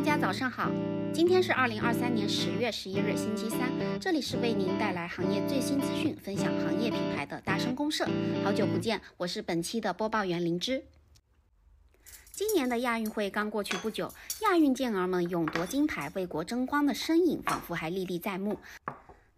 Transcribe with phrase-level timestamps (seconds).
[0.00, 0.70] 大家早上好，
[1.12, 8.08] 今天是二零二三年十月十一日，星期三，这里是为您带来行业最新资讯、分享行业品牌的大声公社。
[8.42, 10.84] 好久不见，我是本期的播报员灵芝。
[12.32, 14.10] 今年的亚运会刚过去不久，
[14.40, 18.58] 亚运健儿们勇夺金牌、为国争光的身影仿佛还历历在目。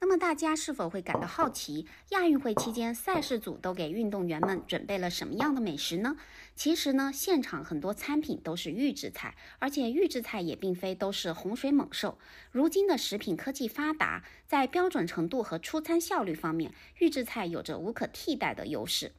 [0.02, 1.86] 那么大家是否会感到好奇？
[2.08, 6.16] 亚运会期间，赛事组都给运动员们准备了什么样的美食呢？
[6.56, 12.18] 其实呢，现场很多餐品都是预制菜，而且预制菜也并非都是洪水猛兽。
[12.50, 19.12] 如今的食品科技发达，在标准程度和出餐效率方面，预制菜有着无可替代的优势。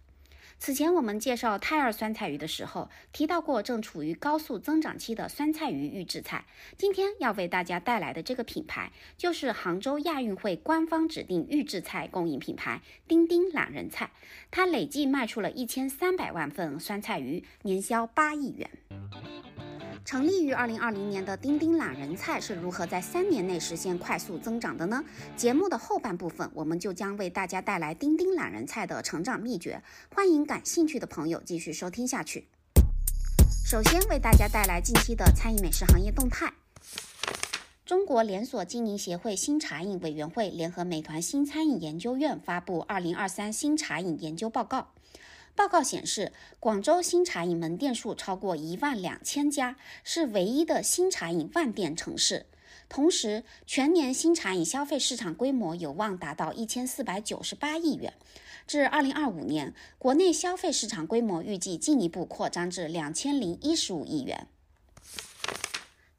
[0.66, 6.46] 此前我们介绍泰二酸菜鱼的时候，提到过正处于高速增长期的酸菜鱼预制菜。
[6.78, 14.12] 今天要为大家带来的这个品牌，就是杭州亚运会官方指定预制菜供应品牌——丁丁懒人菜。
[14.52, 18.70] 它累计卖出了一千三百万份酸菜鱼，年销八亿元。
[20.06, 25.02] 成立于二零二零年的丁丁懒人菜是如何在三年内实现快速增长的呢？
[25.38, 29.82] 节目的后半部分，我们就将为大家带来丁丁懒人菜的成长秘诀。
[30.14, 32.48] 欢迎感兴趣的朋友继续收听下去。
[33.66, 36.52] 首先为大家带来近期的餐饮美食行业动态。
[37.86, 44.80] 中国连锁经营协会新茶饮委员会联合美团新餐饮研究院发布《二零二三新茶饮研究报告》。
[45.56, 52.48] 报告显示，广州新茶饮门店数超过一万两千家，是唯一的新茶饮万店城市。
[52.90, 58.14] 同时，全年新茶饮消费市场规模有望达到一千四百九十八亿元。
[58.66, 64.48] 至二零二五年，国内消费市场规模预计进一步扩张至两千零一十五亿元。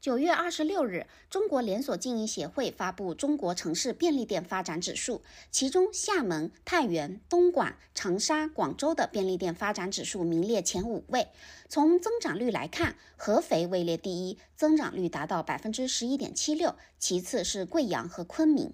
[0.05, 5.17] 九月二十六日，中国连锁经营协会发布《中国城市便利店发展指数》，
[5.49, 11.29] 其中厦门、太原、东莞、长沙、广州的便利店发展指数名列前五位。
[11.69, 18.71] 从增长率来看，合肥位列第一，增长率达到百分之十一点七六，其次是贵阳和昆明。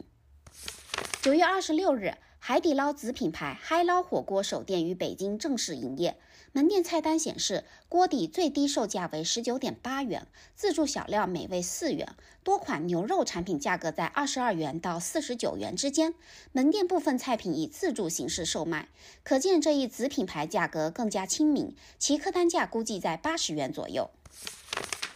[1.21, 2.15] 九月二十六日。
[2.43, 6.17] 海底捞子品牌嗨捞火锅首店于北京正式营业。
[6.53, 16.13] 门店菜单显示，锅底最低售价为十九点八元，自助小料每位四元，多款牛肉产品价格在二十二元到四十九元之间。
[16.51, 18.89] 门店部分菜品以自助形式售卖，
[19.23, 24.11] 可见这一子品牌价格更加亲民，其客单价估计在八十元左右。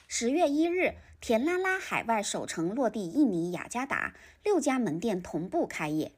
[0.07, 6.13] 十月一日，甜啦啦海外首城落地印尼雅加达，六家门店同步开业。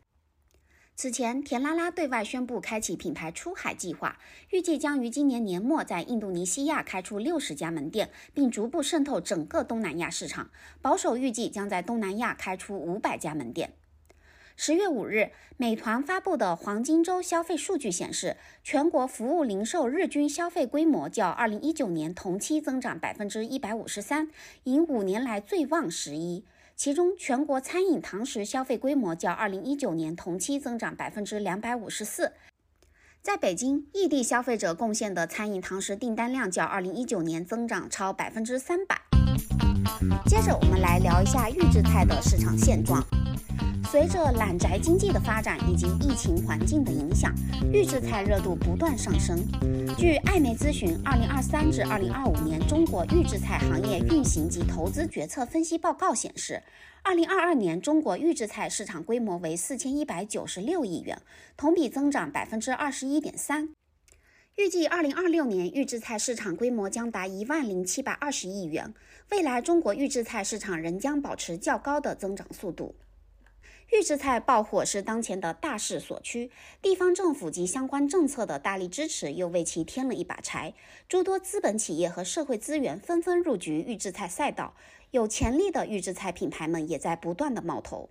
[0.99, 4.17] 此前，甜啦啦对外宣布开启品牌出海计划，
[4.49, 10.49] 预计将于今年年末在印度尼西亚开出六十家门店，并逐步渗透整个东南亚市场。
[10.81, 13.73] 保守预计将在东南亚开出五百家门店。
[14.55, 24.31] 十月五日，美团发布的黄金周消费数据显示，全国服务零售日均消费规模较二零一九年同期增长百分之一百五十三，
[24.63, 26.43] 迎五年来最旺十一。
[26.77, 32.33] 其中，全国餐饮堂食消费规模较二零一九年同期增长百分之两百五十四。
[33.19, 39.06] 在北京，异地消费者贡献的餐饮堂食订单量较二零一九年增长超百分之三百。
[40.25, 43.03] 接着，我们来聊一下预制菜的市场现状。
[43.89, 47.33] 随着懒宅经济的发展以及疫情环境的影响，
[47.71, 49.41] 预制菜热度不断上升。
[49.97, 56.61] 据艾媒咨询《二零二三至二零二五年中国预制菜行业运行及投资决策分析报告》显示，
[57.01, 61.21] 二零二二年中国预制菜市场规模为四千一百九十六亿元，
[61.55, 63.69] 同比增长百分之二十一点三。
[64.57, 68.91] 预计二零二六年预制菜市场规模将达一万零七百二十亿元，
[69.29, 72.95] 未来中国预制菜市场仍将保持较高的增长速度。
[73.91, 76.49] 预制菜爆火是当前的大势所趋，
[76.81, 80.73] 地方政府及相关政策的大力支持又为其添了一把柴。
[81.07, 84.73] 诸多资本企业和社会资源纷纷入局预制菜赛道，
[85.11, 88.09] 有潜力的预制菜品牌们也在不断的冒头。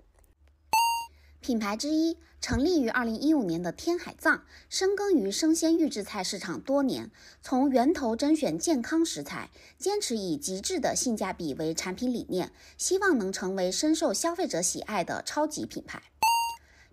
[1.41, 7.11] 品牌之一，成立于二零一五年的天海藏，深耕于生鲜预制菜市场多年，
[7.41, 16.03] 从源头甄选健康食材，坚持以极致的性价比为产品理念，希望能成为深受消费者喜爱的超级品牌。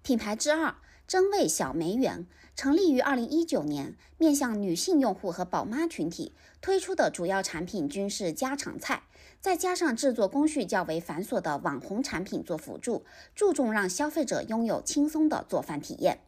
[0.02, 0.76] 品牌之二。
[1.06, 2.26] 真味小梅园
[2.56, 9.04] 成立于二零一九年，面向女性用户和宝妈群体，推出的主要产品均是家常菜，
[9.44, 13.04] 再加上制作工序较为繁琐的网红产品做辅助，
[13.36, 16.20] 注重让消费者拥有轻松的做饭体验。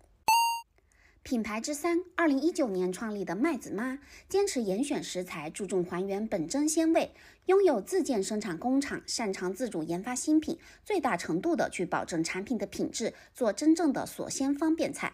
[1.24, 7.14] 品牌之三，二零一九年创立的麦子妈，坚持严选食材，注重还原本真鲜味，
[7.46, 15.14] 拥有自建生产工厂，擅长自主研发新品，最大程度的去保证产品的品质，做真正的锁鲜方便菜。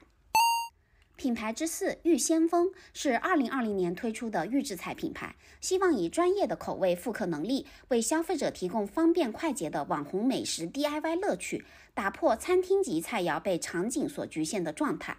[1.22, 11.64] 品牌之四玉先锋是二零二零年推出的预制菜品牌，希望以专业的口味复刻能力，为消费者提供方便快捷的网红美食 DIY 乐趣，
[11.94, 15.16] 打破餐厅级菜肴被场景所局限的状态。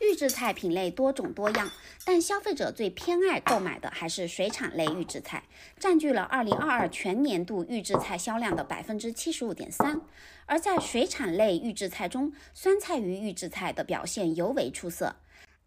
[0.00, 1.70] 预制菜品类多种多样，
[2.06, 5.44] 但消费者最偏爱购买的还是水产类预制菜，
[5.78, 10.00] 占据了二零二二全年度预制菜销量的百分之七十五点三。
[10.46, 15.16] 而在水产类预制菜中，酸菜鱼预制菜的表现尤为出色。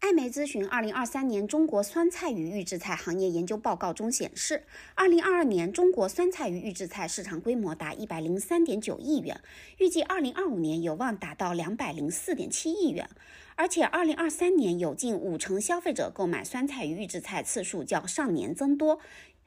[0.04, 4.64] 艾媒咨询二零二三年中国酸菜鱼预制菜行业研究报告中显示，
[4.94, 9.40] 二零二二年中国酸菜鱼预制菜市场规模达一百零三点九亿元，
[9.78, 13.08] 预计二零二五年有望达到两百零四点七亿元。
[13.54, 19.00] 而且，二零二三年有近五成消费者购买酸菜鱼预制菜次数较上年增多，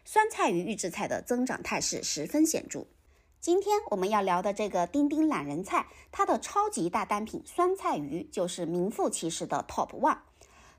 [0.05, 2.87] 酸菜鱼预制菜的增长态势十分显著。
[3.39, 10.17] 今天我们要聊的这个丁丁懒人菜，它的超级大单品酸菜鱼就是名副其实的 Top One。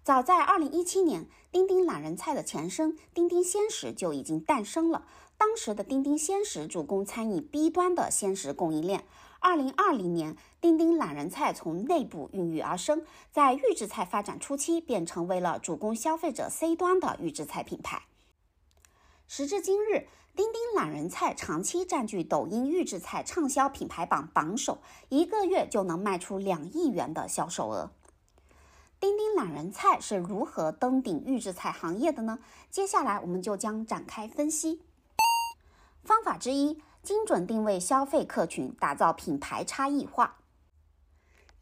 [0.08, 5.04] 早在二零一七年，丁丁懒人菜的前身丁丁鲜食就已经诞生了。
[5.36, 9.04] 当时的丁丁鲜食主攻餐饮 B 端的鲜食供应链。
[9.38, 18.04] 二零二零年，丁丁懒人菜从内部孕育而生，在预制菜发展初期便成为了主攻消费者 C 端的预制菜品牌。
[19.26, 24.78] 时至今日，丁丁懒人菜长期占据抖音预制菜畅销品牌榜榜首，
[25.10, 27.90] 一个月就能卖出两亿元的销售额。
[29.00, 32.38] 丁丁懒人菜是如何登顶预制菜行业的呢？
[32.70, 34.82] 接下来我们就将展开分析。
[36.02, 36.82] 方法之一。
[37.00, 40.38] 精准定位消费客群，打造品牌差异化。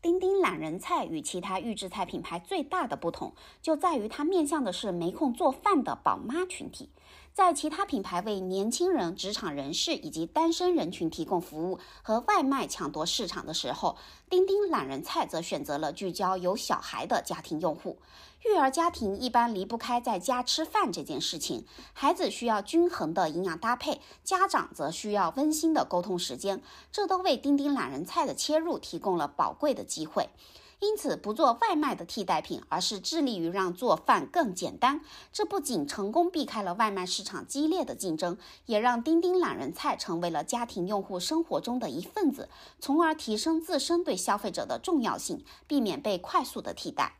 [0.00, 6.90] 丁丁懒人菜与其他预制菜品牌最大的不同，就在于它面向的是没空做饭的宝妈群体。
[7.36, 13.98] 在其他品牌为年轻人、职场人士以及单身人群提供服务和外卖抢夺市场的时候，
[14.30, 17.98] 丁丁懒人菜则选择了聚焦有小孩的家庭用户。
[18.42, 30.30] 育儿家庭一般离不开在家吃饭这件事情，孩子需要均衡的营养搭配，家长则需要温馨的沟通时间，这都为丁丁懒人菜的切入提供了宝贵的机会。
[30.78, 35.00] 因此，不做外卖的替代品，而是致力于让做饭更简单。
[35.32, 38.36] 这不仅成功避开了外卖市场激烈的竞争，
[38.66, 47.16] 也让丁丁懒人菜成为了家庭用户生活中的一份子，从而提升自身对消费者的重要性，避免被快速的替代。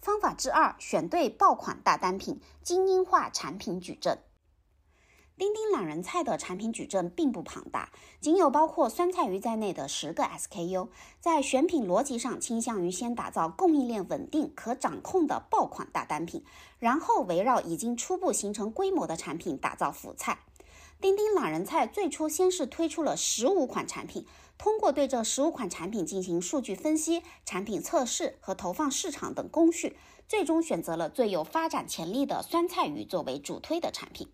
[0.00, 4.18] 方法之二：选对爆款大单品，精英化产品矩阵。
[5.36, 7.90] 丁丁懒人菜的产品矩阵并不庞大，
[8.20, 10.86] 仅有包括酸菜鱼在内的十个 SKU。
[11.20, 16.44] 在选品逻辑上，倾向于先打造供应链稳定、可掌控的爆款大单品，
[16.78, 20.38] 然后围绕已经初步形成规模的产品打造辅菜。
[21.00, 24.24] 丁丁懒人菜最初先是推出了十五款产品，
[24.56, 29.96] 通过对这十五款产品进行数据分析、产品测试和投放市场等工序，
[30.28, 34.28] 最终选择了最有发展潜力的酸菜鱼作为主推的产品。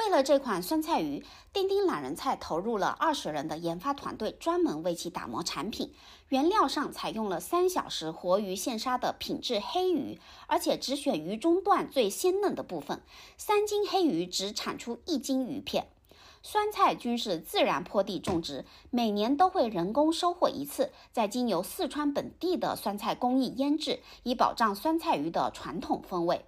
[0.00, 5.92] 为了这款酸菜鱼，丁丁懒人菜投入了二十人的研发团队，专门为其打磨产品。
[6.28, 13.02] 原料上采用了三小时活鱼现杀的品质黑鱼，而且只选鱼中段最鲜嫩的部分。
[13.38, 15.86] 三斤黑鱼只产出一斤鱼片。
[16.42, 26.44] 酸菜均是自然坡地种植，每年都会人工收获一次，再经由四川本地的酸菜工艺腌制，以保障酸菜鱼的传统风味。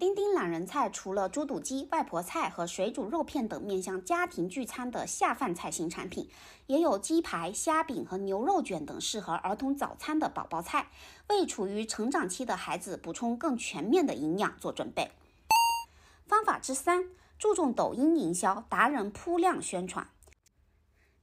[0.00, 6.30] 丁丁懒人菜除了猪肚鸡、外婆菜和水煮肉片等面向家庭聚餐的下饭菜型产品，
[6.68, 10.88] 也有鸡排、虾饼和牛肉卷等适合儿童早餐的宝宝菜，
[11.28, 15.10] 为处于成长期的孩子补充更全面的营养做准备。
[16.26, 17.04] 方法之三，
[17.38, 20.08] 注重抖音营销，达人铺量宣传。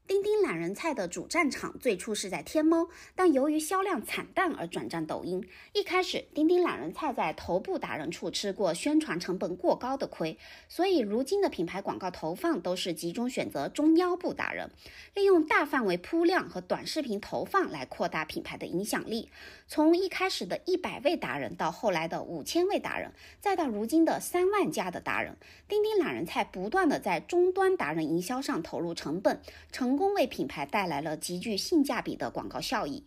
[0.08, 5.46] 丁丁懒人菜的主战场最初是在天猫，但由于销量惨淡而转战抖音。
[5.74, 10.38] 一开始，丁丁懒人菜在头部达人处吃过宣传成本过高的亏，
[10.70, 14.72] 所以如今的品牌广告投放都是集中选择中腰部达人，
[15.14, 19.30] 利用大范围铺量和短视频投放来扩大品牌的影响力。
[19.68, 23.12] 从一开始的一百位达人，到后来的五千位达人，
[23.42, 25.36] 再到如今的三万家的达人，
[25.68, 29.42] 丁丁懒人菜不断的在终端达人营销上投入成本，
[29.74, 29.97] 成。
[29.98, 33.04] 成功为品牌带来了极具性价比的广告效益。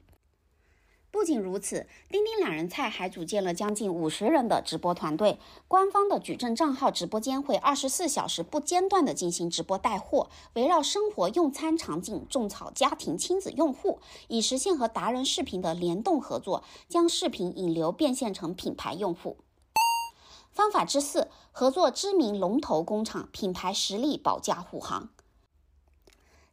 [1.12, 19.36] 不仅如此，丁丁懒人菜还组建了将近五十人的直播团队，官方的矩阵账号直播间会二十四小时不间断的进行直播带货，围绕生活用餐场景种草家庭亲子用户，以实现和达人视频的联动合作，将视频引流变现成品牌用户。
[20.50, 25.10] 方法之四，合作知名龙头工厂，品牌实力保驾护航。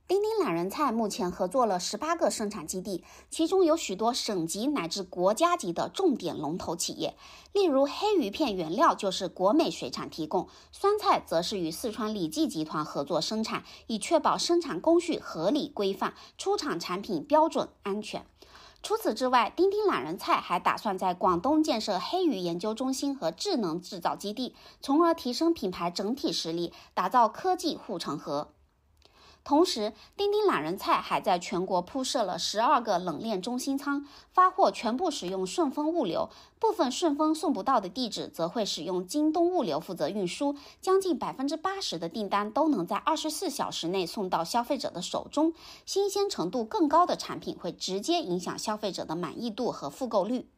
[0.07, 7.17] 丁丁懒人菜目前合作了十八个生产基地，其中有许多省级乃至国家级的重点龙头企业。
[7.51, 18.25] 例如，黑鱼片原料就是国美水产提供，酸菜则是与四川李记集团合作生产，以确保生产工序合理规范，出厂产品标准安全。
[18.81, 28.53] 除此之外，丁丁懒人菜还打算在广东建设黑鱼研究中心和智能制造基地，从而提升品牌整体实力，打造科技护城河。
[29.47, 45.53] 同时，丁丁懒人菜还在全国铺设了十二个冷链中心仓，发货全部使用顺丰物流，部分顺丰送不到的地址则会使用京东物流负责运输，将近百分之八十的订单都能在二十四小时内送到消费者的手中。
[45.85, 50.49] 新鲜程度更高的产品会直接影响消费者的满意度和复购率。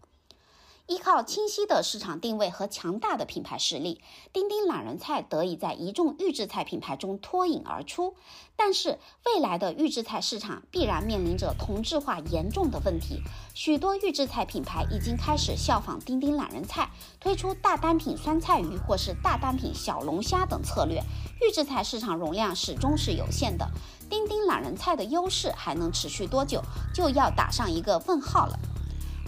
[0.90, 4.02] 依靠清晰的市场定位和强大的品牌实力，
[4.34, 8.16] 丁丁懒人菜得以在一众预制菜品牌中脱颖而出。
[8.56, 13.22] 但是，未来的预制菜市场必然面临着同质化严重的问题。
[13.54, 21.04] 许多预制菜品牌已经开始效仿丁丁懒人菜，推出大单品酸菜鱼或是大单品小龙虾等策略。
[21.40, 23.70] 预制菜市场容量始终是有限的，
[24.10, 28.58] 丁丁懒人菜的优势还能持续多久，就要打上一个问号了。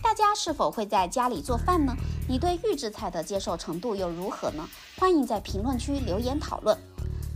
[0.01, 1.95] 大家是否会在家里做饭呢？
[2.27, 4.67] 你对预制菜的接受程度又如何呢？
[4.97, 6.77] 欢迎在评论区留言讨论。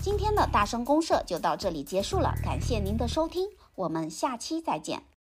[0.01, 5.14] 今天的大声公社就到这里结束了，感谢您的收听，我们下期再见。